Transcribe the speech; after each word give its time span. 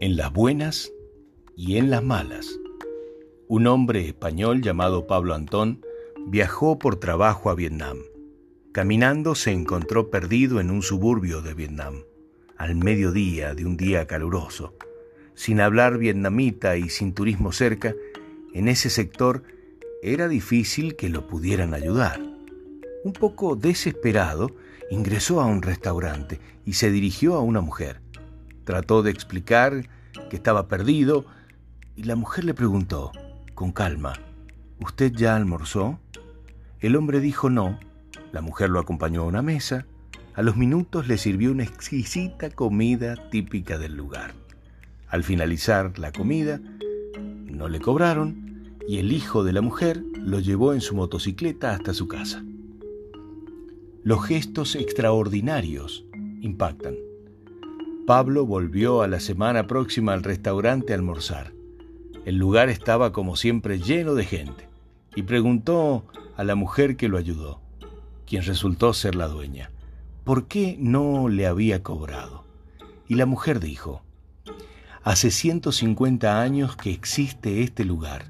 en 0.00 0.16
las 0.16 0.32
buenas 0.32 0.92
y 1.56 1.78
en 1.78 1.90
las 1.90 2.02
malas. 2.02 2.58
Un 3.48 3.66
hombre 3.66 4.06
español 4.06 4.60
llamado 4.60 5.06
Pablo 5.06 5.34
Antón 5.34 5.80
viajó 6.26 6.78
por 6.78 6.96
trabajo 6.96 7.48
a 7.48 7.54
Vietnam. 7.54 7.98
Caminando 8.72 9.34
se 9.34 9.52
encontró 9.52 10.10
perdido 10.10 10.60
en 10.60 10.70
un 10.70 10.82
suburbio 10.82 11.40
de 11.40 11.54
Vietnam, 11.54 12.02
al 12.58 12.76
mediodía 12.76 13.54
de 13.54 13.64
un 13.64 13.76
día 13.76 14.06
caluroso. 14.06 14.74
Sin 15.34 15.60
hablar 15.60 15.96
vietnamita 15.96 16.76
y 16.76 16.90
sin 16.90 17.14
turismo 17.14 17.52
cerca, 17.52 17.94
en 18.52 18.68
ese 18.68 18.90
sector 18.90 19.44
era 20.02 20.28
difícil 20.28 20.96
que 20.96 21.08
lo 21.08 21.26
pudieran 21.26 21.72
ayudar. 21.72 22.20
Un 23.02 23.12
poco 23.12 23.56
desesperado, 23.56 24.50
ingresó 24.90 25.40
a 25.40 25.46
un 25.46 25.62
restaurante 25.62 26.38
y 26.66 26.74
se 26.74 26.90
dirigió 26.90 27.34
a 27.34 27.40
una 27.40 27.60
mujer. 27.60 28.00
Trató 28.64 29.02
de 29.02 29.12
explicar 29.12 29.88
que 30.28 30.36
estaba 30.36 30.68
perdido 30.68 31.26
y 31.94 32.04
la 32.04 32.16
mujer 32.16 32.44
le 32.44 32.54
preguntó, 32.54 33.12
con 33.54 33.72
calma, 33.72 34.14
¿Usted 34.78 35.12
ya 35.12 35.36
almorzó? 35.36 35.98
El 36.80 36.96
hombre 36.96 37.20
dijo 37.20 37.48
no. 37.48 37.78
La 38.32 38.42
mujer 38.42 38.68
lo 38.70 38.78
acompañó 38.78 39.22
a 39.22 39.26
una 39.26 39.42
mesa. 39.42 39.86
A 40.34 40.42
los 40.42 40.56
minutos 40.56 41.08
le 41.08 41.16
sirvió 41.16 41.50
una 41.50 41.64
exquisita 41.64 42.50
comida 42.50 43.16
típica 43.30 43.78
del 43.78 43.96
lugar. 43.96 44.34
Al 45.08 45.24
finalizar 45.24 45.98
la 45.98 46.12
comida, 46.12 46.60
no 47.46 47.68
le 47.68 47.80
cobraron 47.80 48.76
y 48.86 48.98
el 48.98 49.12
hijo 49.12 49.44
de 49.44 49.54
la 49.54 49.62
mujer 49.62 50.02
lo 50.14 50.40
llevó 50.40 50.74
en 50.74 50.82
su 50.82 50.94
motocicleta 50.94 51.72
hasta 51.72 51.94
su 51.94 52.06
casa. 52.06 52.44
Los 54.02 54.24
gestos 54.26 54.74
extraordinarios 54.76 56.04
impactan. 56.42 57.05
Pablo 58.06 58.46
volvió 58.46 59.02
a 59.02 59.08
la 59.08 59.18
semana 59.18 59.66
próxima 59.66 60.12
al 60.12 60.22
restaurante 60.22 60.92
a 60.92 60.96
almorzar. 60.96 61.52
El 62.24 62.36
lugar 62.36 62.68
estaba 62.68 63.12
como 63.12 63.34
siempre 63.34 63.80
lleno 63.80 64.14
de 64.14 64.24
gente 64.24 64.68
y 65.16 65.24
preguntó 65.24 66.04
a 66.36 66.44
la 66.44 66.54
mujer 66.54 66.96
que 66.96 67.08
lo 67.08 67.18
ayudó, 67.18 67.60
quien 68.24 68.44
resultó 68.44 68.94
ser 68.94 69.16
la 69.16 69.26
dueña, 69.26 69.72
por 70.22 70.46
qué 70.46 70.76
no 70.78 71.28
le 71.28 71.48
había 71.48 71.82
cobrado. 71.82 72.44
Y 73.08 73.16
la 73.16 73.26
mujer 73.26 73.58
dijo, 73.58 74.02
hace 75.02 75.32
150 75.32 76.40
años 76.40 76.76
que 76.76 76.92
existe 76.92 77.64
este 77.64 77.84
lugar. 77.84 78.26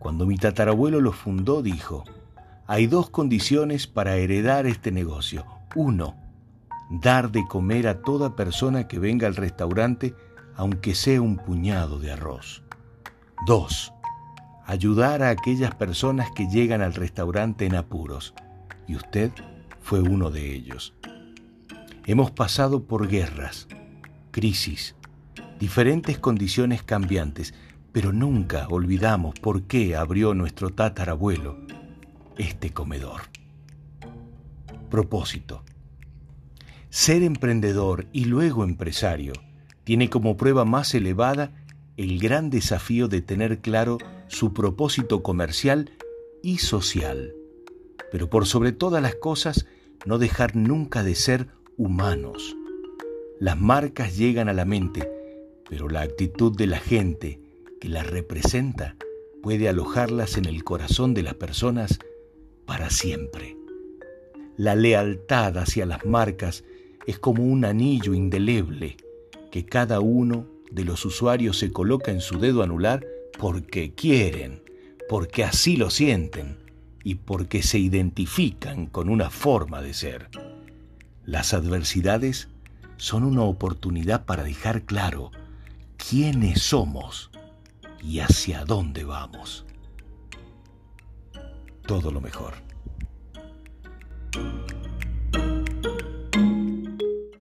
Cuando 0.00 0.26
mi 0.26 0.38
tatarabuelo 0.38 1.00
lo 1.00 1.12
fundó, 1.12 1.62
dijo, 1.62 2.02
hay 2.66 2.88
dos 2.88 3.10
condiciones 3.10 3.86
para 3.86 4.16
heredar 4.16 4.66
este 4.66 4.90
negocio. 4.90 5.46
Uno, 5.76 6.16
dar 6.90 7.30
de 7.30 7.46
comer 7.46 7.86
a 7.88 8.02
toda 8.02 8.36
persona 8.36 8.88
que 8.88 8.98
venga 8.98 9.26
al 9.26 9.36
restaurante, 9.36 10.14
aunque 10.56 10.94
sea 10.94 11.20
un 11.20 11.36
puñado 11.36 11.98
de 11.98 12.12
arroz. 12.12 12.62
Dos, 13.46 13.92
ayudar 14.64 15.22
a 15.22 15.30
aquellas 15.30 15.74
personas 15.74 16.30
que 16.34 16.48
llegan 16.48 16.82
al 16.82 16.94
restaurante 16.94 17.66
en 17.66 17.74
apuros. 17.74 18.34
Y 18.86 18.96
usted 18.96 19.30
fue 19.80 20.00
uno 20.00 20.30
de 20.30 20.54
ellos. 20.54 20.94
Hemos 22.06 22.30
pasado 22.30 22.84
por 22.84 23.06
guerras, 23.08 23.68
crisis, 24.30 24.94
diferentes 25.58 26.18
condiciones 26.18 26.82
cambiantes, 26.82 27.54
pero 27.92 28.12
nunca 28.12 28.66
olvidamos 28.68 29.38
por 29.40 29.62
qué 29.62 29.96
abrió 29.96 30.34
nuestro 30.34 30.70
tatarabuelo 30.70 31.58
este 32.36 32.70
comedor. 32.70 33.22
Propósito. 34.90 35.64
Ser 36.90 37.22
emprendedor 37.22 38.06
y 38.12 38.24
luego 38.24 38.64
empresario 38.64 39.34
tiene 39.84 40.08
como 40.08 40.36
prueba 40.36 40.64
más 40.64 40.94
elevada 40.94 41.52
el 41.98 42.18
gran 42.18 42.48
desafío 42.48 43.08
de 43.08 43.20
tener 43.20 43.58
claro 43.58 43.98
su 44.28 44.54
propósito 44.54 45.22
comercial 45.22 45.90
y 46.42 46.58
social, 46.58 47.34
pero 48.10 48.30
por 48.30 48.46
sobre 48.46 48.72
todas 48.72 49.02
las 49.02 49.16
cosas 49.16 49.66
no 50.06 50.18
dejar 50.18 50.56
nunca 50.56 51.02
de 51.02 51.14
ser 51.14 51.48
humanos. 51.76 52.56
Las 53.38 53.60
marcas 53.60 54.16
llegan 54.16 54.48
a 54.48 54.54
la 54.54 54.64
mente, 54.64 55.10
pero 55.68 55.88
la 55.88 56.00
actitud 56.00 56.56
de 56.56 56.66
la 56.66 56.78
gente 56.78 57.40
que 57.80 57.88
las 57.88 58.06
representa 58.06 58.96
puede 59.42 59.68
alojarlas 59.68 60.38
en 60.38 60.46
el 60.46 60.64
corazón 60.64 61.12
de 61.14 61.22
las 61.22 61.34
personas 61.34 61.98
para 62.64 62.90
siempre. 62.90 63.56
La 64.56 64.74
lealtad 64.74 65.58
hacia 65.58 65.86
las 65.86 66.04
marcas 66.04 66.64
es 67.08 67.18
como 67.18 67.42
un 67.42 67.64
anillo 67.64 68.12
indeleble 68.12 68.98
que 69.50 69.64
cada 69.64 70.00
uno 70.00 70.44
de 70.70 70.84
los 70.84 71.06
usuarios 71.06 71.58
se 71.58 71.72
coloca 71.72 72.10
en 72.10 72.20
su 72.20 72.38
dedo 72.38 72.62
anular 72.62 73.02
porque 73.38 73.94
quieren, 73.94 74.62
porque 75.08 75.42
así 75.42 75.78
lo 75.78 75.88
sienten 75.88 76.58
y 77.02 77.14
porque 77.14 77.62
se 77.62 77.78
identifican 77.78 78.84
con 78.86 79.08
una 79.08 79.30
forma 79.30 79.80
de 79.80 79.94
ser. 79.94 80.28
Las 81.24 81.54
adversidades 81.54 82.48
son 82.98 83.24
una 83.24 83.42
oportunidad 83.42 84.26
para 84.26 84.44
dejar 84.44 84.82
claro 84.82 85.30
quiénes 85.96 86.60
somos 86.60 87.30
y 88.02 88.18
hacia 88.18 88.66
dónde 88.66 89.04
vamos 89.04 89.64
todo 91.86 92.12
lo 92.12 92.20
mejor. 92.20 92.52